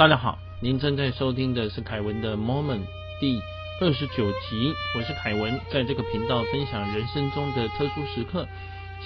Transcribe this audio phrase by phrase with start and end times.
[0.00, 2.80] 大家好，您正在收听的是凯文的 Moment
[3.20, 3.38] 第
[3.82, 8.48] 二十九集，我是凯文，在这个频道分享人生中的特殊时刻，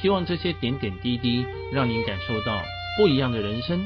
[0.01, 2.63] 希望这些点点滴滴让您感受到
[2.97, 3.85] 不一样的人生。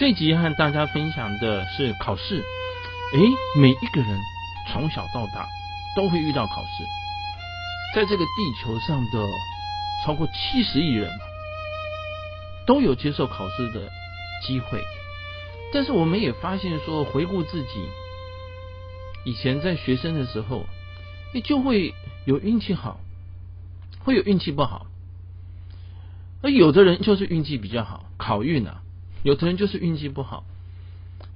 [0.00, 2.42] 这集和大家分享的是考试，
[3.14, 3.20] 诶，
[3.56, 4.20] 每一个人
[4.72, 5.46] 从小到大
[5.94, 6.84] 都会遇到考试，
[7.94, 9.24] 在这个地球上的
[10.04, 11.08] 超过七十亿人
[12.66, 13.88] 都有接受考试的
[14.44, 14.82] 机会。
[15.72, 17.88] 但是我们也发现说，回顾自己
[19.24, 20.66] 以前在学生的时候，
[21.32, 23.00] 你就会有运气好，
[24.00, 24.86] 会有运气不好。
[26.42, 28.82] 而有的人就是运气比较好，考运啊；
[29.22, 30.44] 有的人就是运气不好，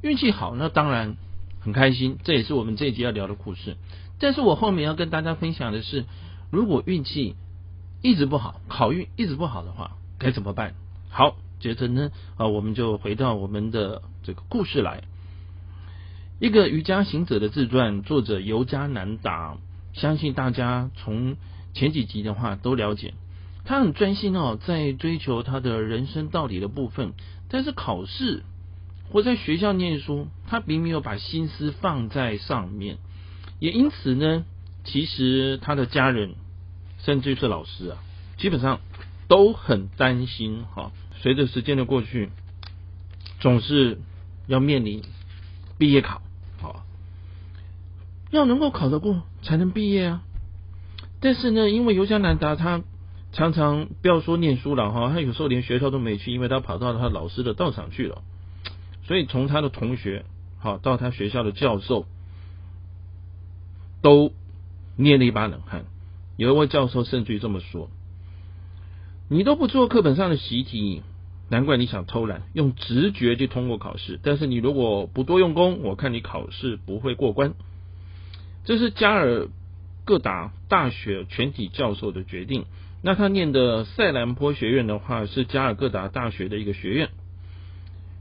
[0.03, 1.17] 运气好那当然
[1.61, 3.77] 很开心，这也是我们这一集要聊的故事。
[4.19, 6.07] 但是我后面要跟大家分享的是，
[6.51, 7.37] 如果运气
[8.03, 10.75] 一直不好，考运一直不好的话，该怎么办？
[11.11, 11.37] 好。
[11.61, 15.05] 接着呢，啊，我们就回到我们的这个故事来。
[16.41, 19.57] 一个瑜伽行者的自传，作者尤加南达，
[19.93, 21.37] 相信大家从
[21.73, 23.15] 前几集的话都了解。
[23.65, 27.15] 他很专心哦，在追求他的人生道理的部分，
[27.49, 28.43] 但是考试
[29.11, 32.99] 或在学校念书，他并没有把心思放在上面。
[33.61, 34.45] 也因此呢，
[34.83, 36.35] 其实他的家人，
[36.99, 37.99] 甚至是老师啊，
[38.37, 38.81] 基本上
[39.29, 40.93] 都很担心哈。
[41.21, 42.31] 随着时间的过去，
[43.41, 43.99] 总是
[44.47, 45.03] 要面临
[45.79, 46.21] 毕业考，
[46.61, 46.85] 好，
[48.31, 50.23] 要能够考得过才能毕业啊。
[51.21, 52.83] 但是呢，因为尤加南达他
[53.33, 58.23] 常常不要说念书了哈，他有时候连学校都没去，因为他跑到他老师的道场去了。
[59.05, 60.25] 所以从他的同学
[60.59, 62.07] 好到他学校的教授，
[64.03, 64.33] 都
[64.97, 65.87] 捏了一把冷汗。
[66.37, 67.91] 有一位教授甚至于这么说
[69.29, 71.03] ：“你都不做课本上的习题。”
[71.51, 74.19] 难怪你想偷懒，用直觉去通过考试。
[74.23, 77.53] 但是你如果不多用功，我看你考试不会过关。
[78.65, 79.49] 这是加尔
[80.07, 82.65] 各答大学全体教授的决定。
[83.03, 87.11] 那他念的塞兰坡学院的话，是加尔各答大学的一个学院。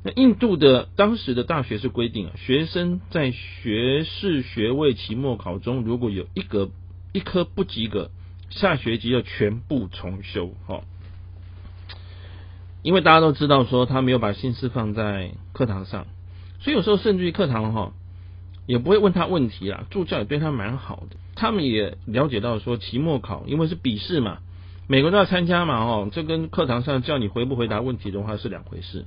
[0.03, 6.69] 那印度的当时的大学是规定啊，学生在学士学位期末考中，如果有一个
[7.13, 8.11] 一科不及格，
[8.49, 10.53] 下学期要全部重修。
[10.67, 10.83] 哈。
[12.83, 16.05] 因为大家都知道说他没有把心思放在课堂上，
[16.59, 17.93] 所以有时候甚至于课堂哈
[18.65, 19.85] 也不会问他问题啦。
[19.89, 24.39] 助教也对他蛮好的，他们也了解到说期末考因为是笔试嘛，
[24.87, 29.05] 每个都要参加嘛哦，这跟课堂上叫你回不回答问题的话是两回事。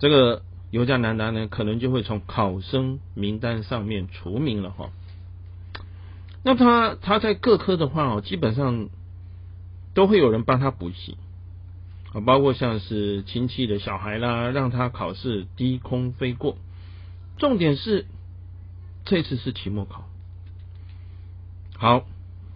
[0.00, 4.90] 这个尤加南达呢，可能就会从考生名单上面除名了哈。
[6.42, 8.88] 那他他在各科的话哦，基本上
[9.94, 11.16] 都会有人帮他补习。
[12.24, 16.56] 包括像是亲戚的小孩啦，让他考试低空飞过。
[17.36, 18.06] 重点是
[19.04, 20.04] 这次是期末考。
[21.76, 22.06] 好，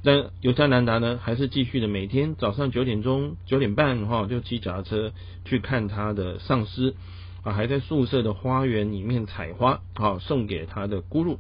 [0.03, 5.13] 那尤加南达呢，还是继续的每天早上九点钟、九点半哈，就骑脚踏车
[5.45, 6.95] 去看他的上司
[7.43, 11.39] 啊，还在宿舍的花园里面采花，好送给他的姑姑，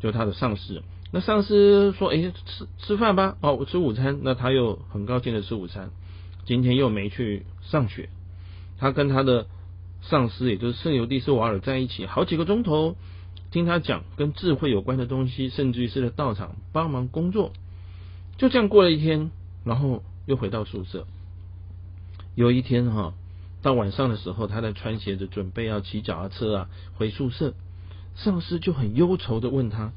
[0.00, 0.82] 就他的上司。
[1.12, 5.90] 那上司说：“哎，吃吃饭吧，哦，我吃午餐。”那他又很高兴的吃午餐。
[6.44, 8.08] 今天又没去上学，
[8.78, 9.46] 他跟他的
[10.02, 12.96] 上司，也就是圣尤蒂斯瓦尔在一起好几个钟头，
[13.50, 17.52] 听他讲跟智慧有关的东西，甚至于是在道场帮忙工作。
[18.36, 19.30] 就这样过了一天，
[19.64, 21.06] 然后又回到宿舍。
[22.34, 23.14] 有一天哈，
[23.62, 27.54] 到晚上的时候，他在穿鞋子准备要骑脚踏车啊回宿舍，
[28.16, 29.92] 上司就很忧愁的问他：“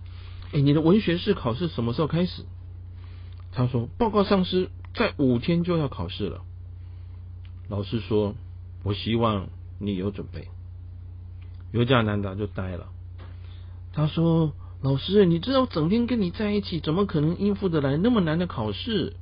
[0.53, 2.43] 哎，你的文学士考试什么时候开始？”
[3.51, 6.41] 他说：“报告上司。”在五天就要考试了，
[7.69, 8.33] 老师说
[8.81, 10.47] ：“我希望你有准备。”
[11.71, 12.87] 尤加南达就呆了。
[13.93, 19.13] 他说：“老师，你知道整天跟你在一起，怎么可能应付得来那么难的考试？”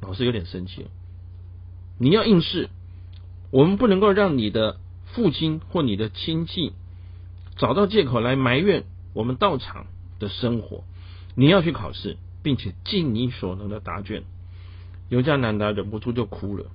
[0.00, 0.88] 老师有点生气了。
[1.98, 2.70] 你要应试，
[3.50, 4.78] 我们不能够让你的
[5.12, 6.72] 父亲或你的亲戚
[7.56, 9.84] 找到借口来埋怨我们到场
[10.18, 10.84] 的生活。
[11.34, 12.16] 你要去考试。
[12.42, 14.22] 并且尽你所能的答卷，
[15.08, 16.66] 尤加南达忍不住就哭了。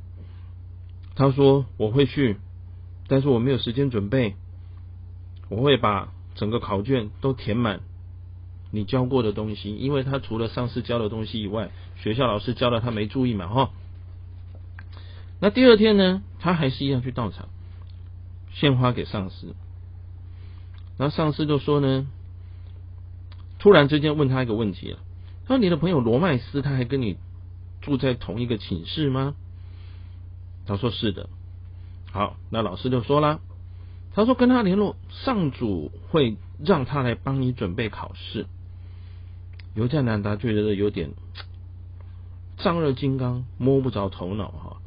[1.16, 2.38] 他说：“我会去，
[3.08, 4.36] 但是我没有时间准备。
[5.48, 7.80] 我会把整个考卷都填满
[8.72, 13.72] 你教过的东西，因为他除了上次教的东西以外，学校老师教的他没注意嘛，哈。
[15.40, 17.48] 那第二天呢，他还是一样去到场
[18.54, 19.56] 献花给上司。
[20.98, 22.08] 然后上司就说呢，
[23.60, 25.00] 突然之间问他一个问题了。”
[25.48, 27.18] 那你的朋友罗麦斯他还跟你
[27.82, 29.36] 住在同一个寝室吗？
[30.66, 31.30] 他说是的。
[32.12, 33.40] 好，那老师就说了，
[34.14, 38.48] 他说跟他联络，上主会让他来帮你准备考试。
[39.76, 41.12] 尤加南达觉得有点
[42.58, 44.78] 丈热金刚摸不着头脑哈。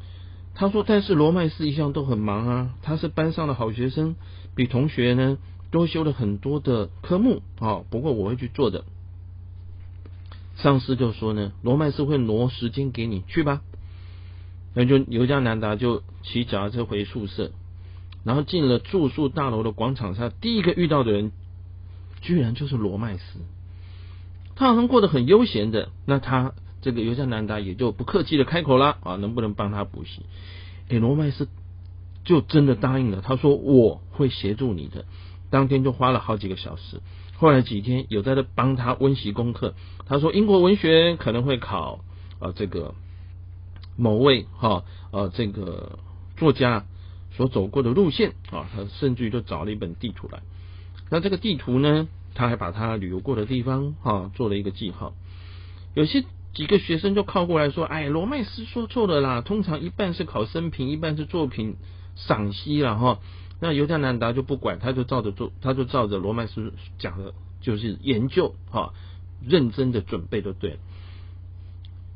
[0.55, 4.15] 他说，但是罗麦斯一向都很忙啊，他是班上的好学生，
[4.55, 5.37] 比同学呢
[5.71, 7.83] 多修了很多的科目啊。
[7.89, 8.83] 不过我会去做的。
[10.61, 13.61] 上司就说呢，罗麦斯会挪时间给你去吧。
[14.73, 17.51] 那就尤加南达就骑脚踏车回宿舍，
[18.23, 21.31] 然后进了住宿大楼的广场上，第一个遇到的人
[22.21, 23.39] 居然就是罗麦斯。
[24.55, 30.23] 他好像过得很悠闲的，那他这个尤加南达也就不客气的开口了啊，能不能帮他补习？
[30.89, 31.47] 哎，罗麦斯
[32.25, 35.05] 就真的答应了，他说我会协助你的。
[35.49, 37.01] 当天就花了好几个小时，
[37.39, 39.73] 后来几天有在这帮他温习功课。
[40.05, 42.01] 他说英国文学可能会考
[42.39, 42.93] 啊这个
[43.95, 45.99] 某位哈呃这个
[46.35, 46.85] 作家
[47.31, 50.41] 所走过的路线啊，他甚至于就找了一本地图来。
[51.09, 52.07] 那这个地图呢？
[52.35, 55.13] 他还把他旅游过的地方哈做了一个记号，
[55.95, 61.77] 有些几个学生就靠过来说：“哎，罗麦斯说错了啦，通常一半是考生平，一半是作品
[62.15, 63.19] 赏析了哈。”
[63.59, 68.93] 那尤加南达就不管，他就照着做，他就照着罗曼斯讲的，就是研究哈，
[69.45, 70.77] 认真的准备就对了。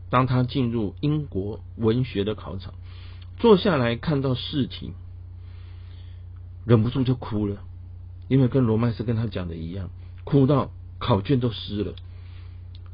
[0.10, 2.74] 当他进入英国文学的考场，
[3.38, 4.94] 坐下来看到试题，
[6.66, 7.64] 忍不住就哭了，
[8.28, 9.90] 因为跟罗曼斯跟他讲的一样。
[10.24, 11.96] 哭到考卷都湿了，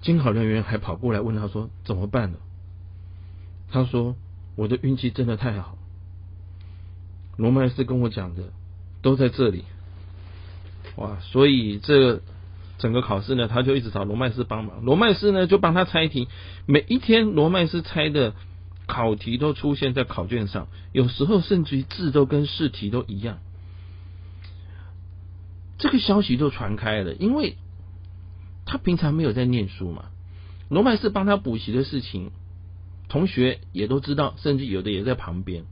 [0.01, 2.37] 监考人员还跑过来问他说：“怎么办呢？”
[3.69, 4.15] 他说
[4.57, 5.77] ：“我的运气真的太好。”
[7.39, 8.51] 罗麦斯跟我讲的
[9.01, 9.63] 都在这里，
[10.97, 11.19] 哇！
[11.21, 12.21] 所以这
[12.77, 14.83] 整个考试呢，他就一直找罗麦斯帮忙。
[14.83, 16.27] 罗麦斯呢就帮他猜题，
[16.65, 18.33] 每一天罗麦斯猜的
[18.87, 23.39] 考题都出现在考卷上，有时候甚至于字都跟试题都一样。
[25.77, 27.55] 这个消息就传开了，因为
[28.65, 30.07] 他平常没有在念书嘛。
[30.67, 32.31] 罗麦斯帮他补习的事情，
[33.07, 35.63] 同学也都知道，甚至有的也在旁边，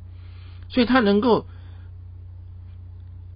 [0.69, 1.45] 所以他能够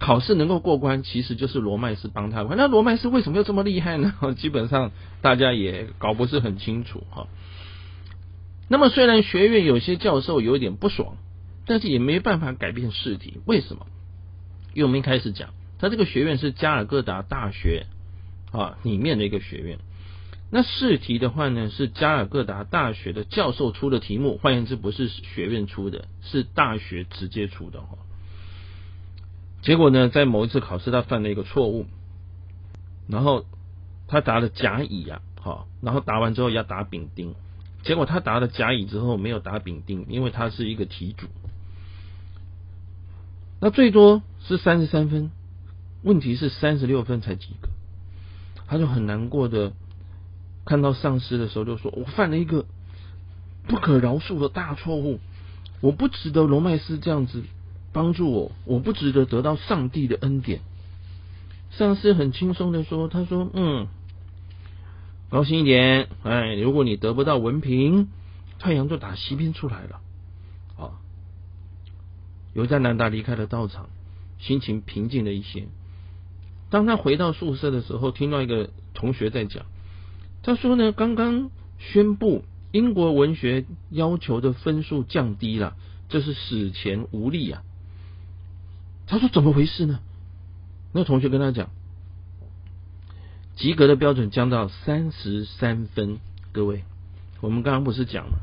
[0.02, 2.42] 考试能够过关，其实就是罗麦斯帮他。
[2.42, 4.12] 那罗麦斯为什么又这么厉害呢？
[4.36, 4.90] 基本上
[5.20, 7.28] 大家也搞不是很清楚哈。
[8.68, 11.16] 那么虽然学院有些教授有点不爽，
[11.66, 13.40] 但是也没办法改变试题。
[13.46, 13.86] 为什么？
[14.74, 15.50] 因为我们一开始讲。
[15.78, 17.86] 他这个学院是加尔各答大学
[18.50, 19.78] 啊里面的一个学院。
[20.50, 27.98] 那试题的话呢，是加尔各答大学的教授出的题目，换言之，不是学院出的，是大学直接出的哈。
[29.62, 31.86] 结果呢，在某一次考试，他犯了一个错误，
[33.08, 33.46] 然后
[34.08, 37.34] 他答了甲乙呀，好，然后答完之后要答丙丁，
[37.82, 41.28] 结果他答了甲乙之后没有答丙丁，因为他是一个题主，
[43.60, 45.30] 那最多是三十三分。
[46.04, 47.68] 问题是三十六分才及格，
[48.66, 49.72] 他就很难过的
[50.64, 52.66] 看到上司的时候就说：“我犯了一个
[53.68, 55.20] 不可饶恕的大错误，
[55.80, 57.44] 我不值得罗麦斯这样子
[57.92, 60.60] 帮助我，我不值得得到上帝的恩典。”
[61.70, 63.86] 上司很轻松的说：“他说，嗯，
[65.30, 68.08] 高兴一点，哎，如果你得不到文凭，
[68.58, 70.00] 太阳就打西边出来了。”
[70.76, 71.00] 啊，
[72.52, 73.88] 尤加南达离开了道场，
[74.38, 75.66] 心情平静了一些。
[76.68, 79.64] 当他回到宿舍的时候，听到一个同学在讲，
[80.42, 85.74] 他说呢，刚刚宣布英国文学要求的分数降低了，
[86.10, 87.62] 这是史前无力啊。
[89.06, 90.00] 他说怎么回事呢？
[90.92, 91.70] 那同学跟他讲，
[93.56, 96.18] 及格的标准降到三十三分。
[96.52, 96.84] 各位，
[97.40, 98.40] 我们刚刚不是讲了，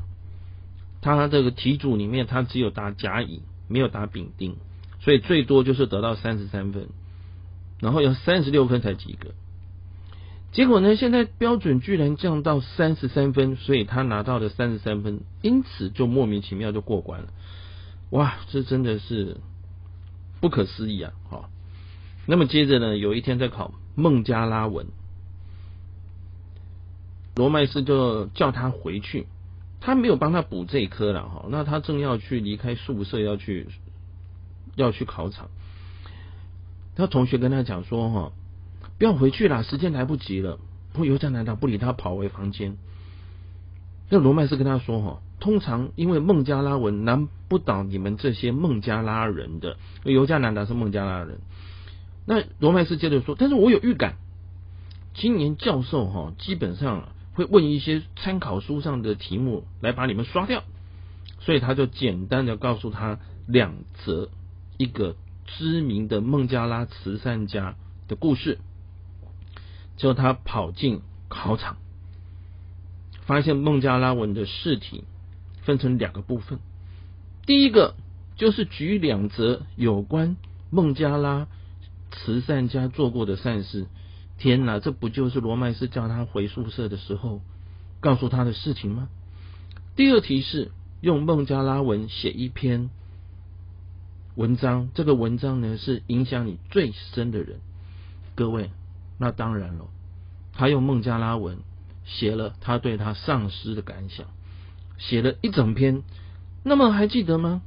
[1.00, 4.56] 他这个题组里面他只有答甲乙，没有答丙丁，
[5.00, 6.88] 所以最多就是得到三十三分。
[7.80, 9.30] 然后要三十六分才及格，
[10.52, 10.96] 结果呢？
[10.96, 17.28] 现在标准居然降到三十三分，所以他拿到了三十三分，因此就莫名其妙就过关了。
[18.10, 19.38] 哇，这真的是
[20.40, 21.12] 不可思议啊！
[21.28, 21.50] 好，
[22.26, 24.86] 那么接着呢，有一天在考孟加拉文，
[27.36, 29.26] 罗麦斯就叫他回去，
[29.80, 31.46] 他没有帮他补这一科了哈。
[31.50, 33.68] 那他正要去离开宿舍，要去
[34.76, 35.48] 要去考场。
[36.96, 38.32] 他同学跟他讲说：“哈，
[38.98, 40.58] 不要回去了，时间来不及了。”
[40.92, 42.76] 不尤加南达不理他，跑回房间。
[44.08, 49.76] 那罗麦斯跟他说：“哈，通常因为孟加拉文难不倒你们这些孟加拉人的。
[50.04, 51.40] 尤加南达是孟加拉人。
[52.26, 54.16] 那罗麦斯接着说：，但是我有预感，
[55.14, 60.62] 今年教授哈基本上会问一些参考书上的题目来把你们刷掉。
[61.40, 63.18] 所以他就简单的告诉他
[63.48, 64.28] 两则
[64.76, 65.16] 一个。”
[65.58, 67.74] 知名的孟加拉慈善家
[68.06, 68.60] 的故事。
[69.96, 71.76] 就他跑进考场，
[73.22, 75.02] 发现孟加拉文的试题
[75.62, 76.58] 分成两个部分，
[77.46, 77.94] 第一个
[78.36, 80.36] 就是举两则有关
[80.70, 81.46] 孟加拉
[82.10, 83.86] 慈善家做过的善事。
[84.38, 87.42] 天哪，这不就是罗麦斯叫他回宿舍的时候
[88.00, 89.08] 告诉他的事情吗？
[89.96, 90.70] 第二题是
[91.02, 92.88] 用孟加拉文写一篇
[94.36, 97.58] 文章，这个文章呢是影响你最深的人。
[98.34, 98.70] 各位，
[99.18, 99.88] 那当然了，
[100.54, 101.58] 他用孟加拉文
[102.06, 104.26] 写了他对他上司的感想，
[105.00, 106.04] 写了一整篇。
[106.62, 107.62] 那么还记得吗？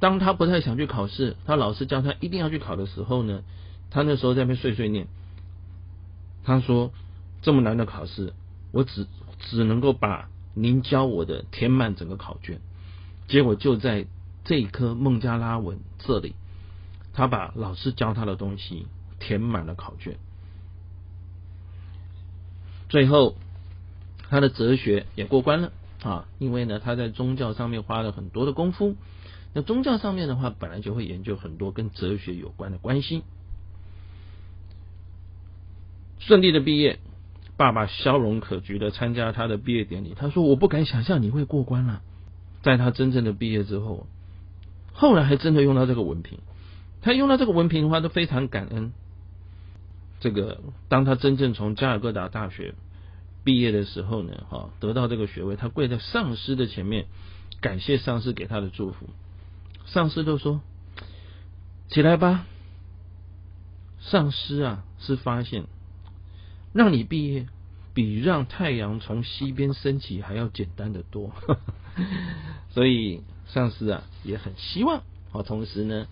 [0.00, 3.42] 当他不太想去考试，他老师叫他一定要去考的时候呢？
[3.90, 5.06] 他那时候在那边碎碎念，
[6.42, 6.92] 他说
[7.40, 8.34] ：“这么难的考试，
[8.72, 9.06] 我只
[9.38, 12.60] 只能够把您教我的填满整个考卷。”
[13.28, 14.06] 结果就在
[14.44, 16.34] 这一科孟加拉文这里，
[17.12, 18.88] 他把老师教他的东西
[19.20, 20.16] 填满了考卷。
[22.88, 23.36] 最后，
[24.30, 26.26] 他的哲学也过关了啊！
[26.38, 28.96] 因为呢，他在宗教上面花了很多的功夫。
[29.52, 33.22] 那宗教上面的话，本来就会研究很多跟哲学有关的关系。
[36.18, 36.98] 顺利的毕业，
[37.56, 40.14] 爸爸笑容可掬的参加他的毕业典礼。
[40.16, 42.02] 他说：“我不敢想象你会过关了。”
[42.62, 44.06] 在他真正的毕业之后，
[44.92, 46.38] 后来还真的用到这个文凭。
[47.02, 48.92] 他用到这个文凭的话，都非常感恩。
[50.20, 52.74] 这个当他真正从加尔各答大学
[53.44, 57.06] 毕业的时候呢，哈，得到这个学位，他跪在上司的前面，
[57.60, 59.10] 感谢上司给他的祝福。
[59.86, 60.62] 上司都说
[61.90, 62.46] ：“起来吧。”
[64.00, 65.64] 上司啊，是发现。
[66.72, 67.46] 让你毕业，
[67.94, 71.30] 比让太阳从西边升起还要简单的多。
[72.70, 76.06] 所以上司啊也很希望啊，同时呢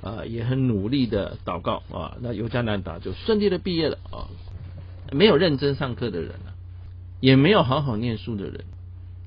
[0.00, 4.26] 啊也很努力的祷告啊，那尤加南达就顺利的毕业了啊。
[5.12, 6.54] 没有认真上课的人啊，
[7.20, 8.64] 也没有好好念书的人，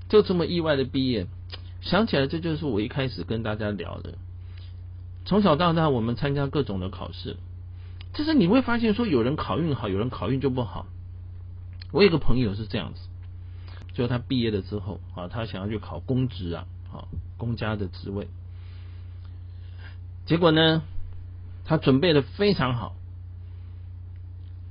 [0.10, 1.28] 就这么意外的毕业。
[1.82, 4.16] 想起来，这就是我一开始跟大家聊的。
[5.26, 7.38] 从小到大，我们参加各种的考试。
[8.14, 10.86] 就是你会发现，说有人考运好，有人考运就不好。
[11.92, 13.00] 我有个朋友是这样子，
[13.94, 17.08] 就他毕业了之后啊，他想要去考公职啊，啊，
[17.38, 18.28] 公家的职位。
[20.26, 20.84] 结果呢，
[21.66, 22.96] 他准备的非常好，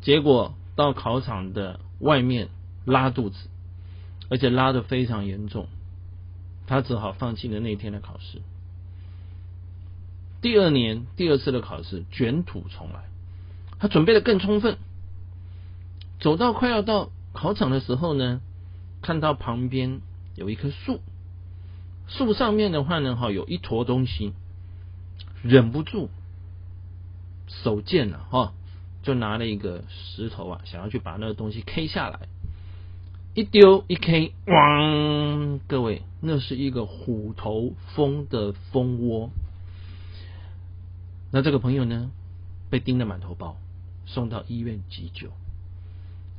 [0.01, 2.49] 结果到考场的外面
[2.85, 3.49] 拉肚子，
[4.29, 5.69] 而且拉的非常严重，
[6.67, 8.43] 他只好放弃了那天的考试。
[10.41, 13.05] 第二年第二次的考试卷土重来。
[13.79, 14.77] 他准备的更充分，
[16.19, 18.43] 走到快要到考场的时候呢，
[19.01, 20.03] 看到旁边
[20.35, 21.01] 有一棵树，
[22.07, 24.35] 树上面的话呢，哈，有一坨东西，
[25.43, 26.11] 忍不住
[27.49, 28.53] 手贱了哈，
[29.03, 32.29] 就拿了一个石头啊，想要去把那个东西 K 下来，
[33.35, 35.61] 一丢一 K，汪！
[35.69, 39.31] 各位，那是一个虎头蜂的蜂窝。
[41.31, 42.11] 那这个朋友呢，
[42.71, 43.57] 被叮得满头包。
[44.07, 45.29] 送到医院急救，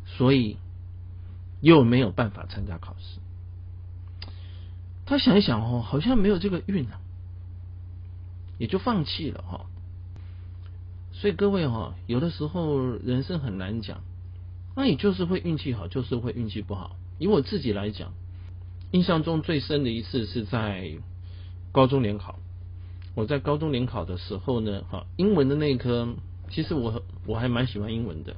[0.05, 0.57] 所以
[1.62, 3.21] 又没有办法参加考试。
[5.05, 7.00] 他想一想哦，好像没有这个运啊，
[8.57, 9.67] 也就放弃了哈。
[11.13, 14.01] 所以各位哈，有的时候人生很难讲，
[14.75, 16.96] 那你就是会运气好，就是会运气不好。
[17.20, 18.13] 以我自己来讲，
[18.92, 20.94] 印象中最深的一次是在
[21.72, 22.40] 高中联考。
[23.13, 26.16] 我在高中联考的时候呢，哈，英文的那一科。
[26.50, 28.36] 其实我我还蛮喜欢英文的，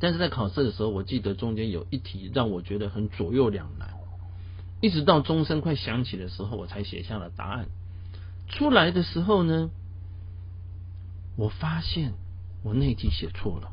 [0.00, 3.90] 但是在考试的时候，我记得中间有一题让我觉得很左右两难，
[4.80, 7.66] 一直到钟声快响起的时候，我才写下了答案。
[8.48, 9.70] 出来的时候呢，
[11.36, 12.14] 我发现
[12.62, 13.70] 我那题写错了，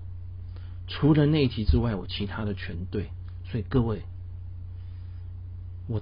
[0.87, 3.09] 除了那一题之外，我其他的全对。
[3.51, 4.03] 所以各位，
[5.87, 6.01] 我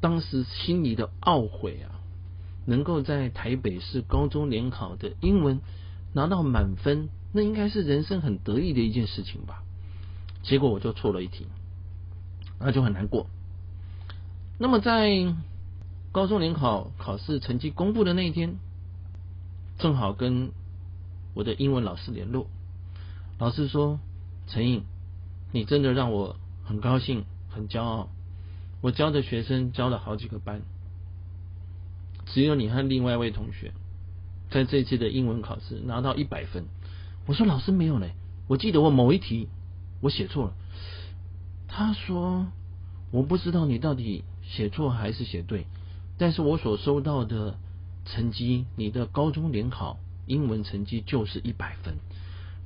[0.00, 2.00] 当时心里的懊悔啊，
[2.66, 5.60] 能够在台北市高中联考的英文。
[6.14, 9.62] 拿到满分，那应该是人生很得意的一件事情吧？
[10.42, 11.46] 结果我就错了一题，
[12.58, 13.28] 那就很难过。
[14.58, 15.34] 那么在
[16.12, 18.58] 高中联考考试成绩公布的那一天，
[19.78, 20.50] 正好跟
[21.32, 22.46] 我的英文老师联络，
[23.42, 23.98] 老师说
[24.46, 24.84] ：“陈颖，
[25.50, 28.08] 你真的让我很高兴，很骄傲。
[28.80, 30.62] 我教的学生教了好几个班，
[32.24, 33.72] 只有你和另外一位同学。”
[34.48, 36.66] 在这次的英文考试拿到一百分，
[37.26, 38.12] 我说老师没有嘞，
[38.46, 39.48] 我记得我某一题
[40.00, 40.52] 我写错了。
[41.66, 42.46] 他说
[43.10, 45.66] 我不知道你到底写错还是写对，
[46.16, 47.58] 但是我所收到的
[48.04, 51.96] 成绩，你的高中联考英文成绩就是一百分，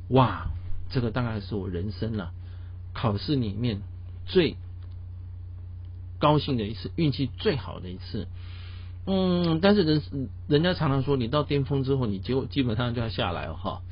[0.09, 0.51] 哇，
[0.91, 2.33] 这个大概是我人生了
[2.93, 3.83] 考试里面
[4.25, 4.57] 最
[6.19, 8.27] 高兴的一次，运气最好的一次。
[9.07, 10.03] 嗯，但是人
[10.49, 13.83] 人家常常说，你到巅峰之后，你结果基本上就要下来了哈。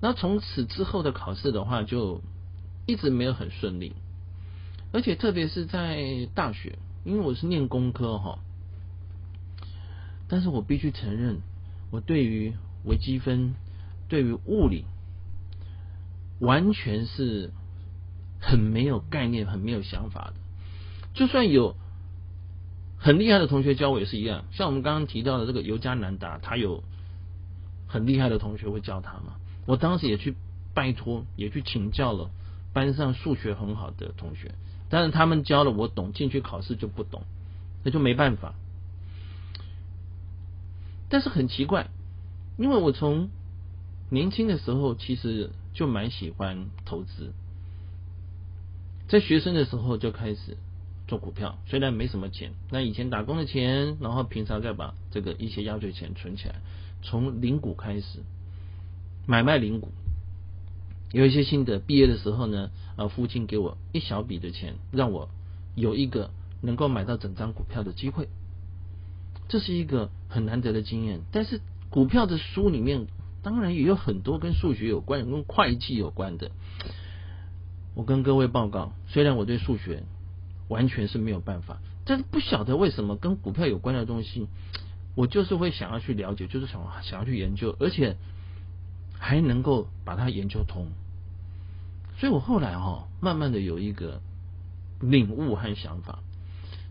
[0.00, 2.20] 那从此之后的考试的话，就
[2.86, 3.92] 一直没有很顺利，
[4.92, 8.38] 而且特别是在大学，因为我是念工科哈。
[10.26, 11.40] 但是我必须承认，
[11.90, 13.54] 我对于微积分、
[14.08, 14.86] 对于物理，
[16.44, 17.50] 完全是
[18.40, 20.34] 很没有概念、很没有想法的。
[21.14, 21.76] 就算有
[22.96, 24.44] 很厉害的同学教我也是一样。
[24.52, 26.82] 像我们刚刚提到的这个尤加南达，他有
[27.86, 29.36] 很厉害的同学会教他嘛？
[29.66, 30.34] 我当时也去
[30.74, 32.30] 拜托，也去请教了
[32.72, 34.54] 班上数学很好的同学，
[34.90, 37.22] 但是他们教了我懂，进去考试就不懂，
[37.82, 38.54] 那就没办法。
[41.08, 41.88] 但是很奇怪，
[42.58, 43.30] 因为我从
[44.10, 47.32] 年轻的时候其实就蛮喜欢投资，
[49.08, 50.56] 在学生的时候就开始
[51.06, 56.54] 做股票，虽然没什么钱，那以前打工的钱，然后平常再把这个一些压岁钱存起来，
[57.02, 58.20] 从零股开始
[59.26, 59.90] 买卖零股，
[61.12, 61.78] 有一些心得。
[61.78, 65.28] 毕业的时候呢，呃，父亲给我一小笔的钱，让我
[65.74, 66.30] 有一个
[66.62, 68.28] 能够买到整张股票的机会。
[69.48, 73.06] 这是一个很难得的经验，但是股票的书里面
[73.44, 76.50] 当然也有很多跟数学有关、跟会计有关的。
[77.94, 80.02] 我跟各位报告，虽然我对数学
[80.66, 84.48] 完全是没有办法，但是不晓得为什么跟股票有关的东西，
[85.14, 88.16] 我就是会想要去了解，就是想想要去研究，而且
[89.18, 90.88] 还能够把它研究通。
[92.18, 94.22] 所以我后来哈，慢慢的有一个
[95.00, 96.20] 领悟和想法：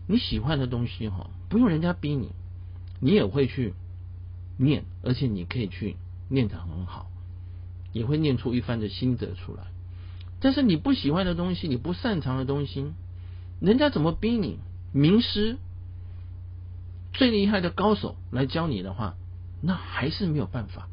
[0.06, 2.30] 你喜欢的东西哈，不用人家逼你。
[3.00, 3.74] 你也会去
[4.56, 5.96] 念，而且你可以去
[6.28, 7.10] 念得很好，
[7.92, 9.64] 也会念出一番的心得出来。
[10.40, 12.92] 但是你不喜欢的东西，你不擅长的东西，
[13.60, 14.58] 人家怎么逼你？
[14.92, 15.58] 名师
[17.12, 19.16] 最厉害的高手来教你的话，
[19.60, 20.88] 那还是没有办法，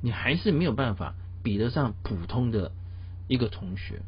[0.00, 2.72] 你还是没有办法比得上普通的
[3.26, 4.02] 一个同学。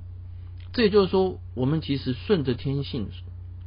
[0.72, 3.08] 这也就是说，我们其实顺着天性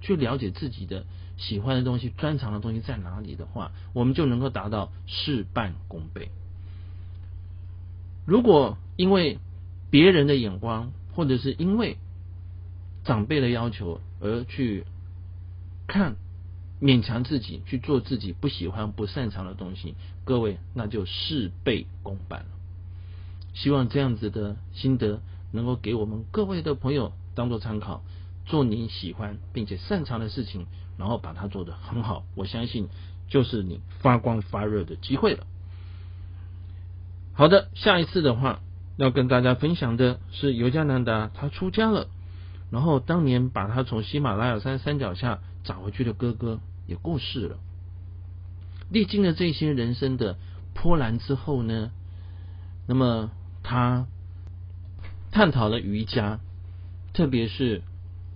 [0.01, 1.05] 去了解自己的。
[1.35, 6.29] 喜欢的东西、专长的东西在哪里的话，我们就能够达到事半功倍。
[8.25, 9.39] 如果因为
[9.89, 11.97] 别人的眼光，或者是因为
[13.03, 14.85] 长辈的要求而去
[15.87, 16.15] 看
[16.81, 22.45] 勉强自己去做自己不喜欢、不擅长的东西，各位那就事倍功半了。
[23.53, 28.03] 希望这样子的心得能够给我们各位的朋友当做参考。
[28.45, 30.65] 做你喜欢并且擅长的事情，
[30.97, 32.89] 然后把它做得很好，我相信
[33.29, 35.47] 就是你发光发热的机会了。
[37.33, 38.61] 好的，下一次的话
[38.95, 42.07] 要跟大家分享的是尤加南达他出家了，
[42.71, 47.57] 然后当年把他从喜马拉雅山山脚下找回去的哥哥也过世了。
[48.89, 50.37] 历经了这些人生的
[50.73, 51.91] 波澜之后呢，
[52.87, 53.31] 那么
[53.63, 54.05] 他
[55.31, 56.39] 探讨了瑜伽，
[57.13, 57.81] 特别是。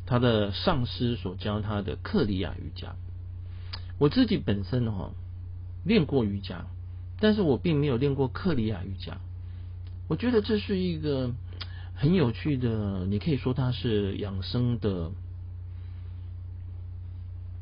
[0.09, 2.95] 他的上师所教他的克里亚瑜伽，
[3.97, 5.11] 我自己本身哈
[5.83, 6.67] 练过瑜伽，
[7.19, 9.17] 但是我并没有练过克里亚瑜伽。
[10.07, 11.33] 我觉得这是一个
[11.95, 15.11] 很有趣的，你可以说它是养生的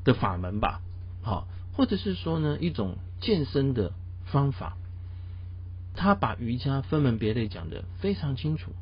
[0.03, 0.81] 的法门吧，
[1.21, 3.93] 好，或者是说呢一种健身的
[4.25, 4.77] 方法。
[5.97, 8.73] 他把瑜伽分门别类讲的非常清楚，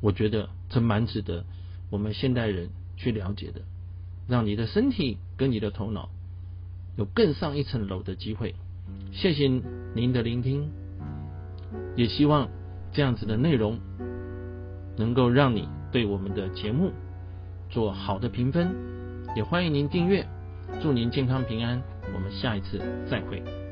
[0.00, 1.44] 我觉得这蛮值得。
[1.90, 3.60] 我们现代人去了解的，
[4.26, 6.08] 让你的身体跟你的头脑
[6.96, 8.54] 有更上一层楼的机会。
[9.12, 9.48] 谢谢
[9.94, 10.70] 您的聆听，
[11.96, 12.48] 也希望
[12.92, 13.78] 这样子的内容
[14.96, 16.92] 能够让你对我们的节目
[17.70, 18.74] 做好的评分，
[19.36, 20.26] 也欢迎您订阅。
[20.82, 21.80] 祝您健康平安，
[22.14, 23.63] 我们下一次再会。